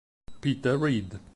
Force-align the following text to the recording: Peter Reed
Peter 0.41 0.79
Reed 0.81 1.19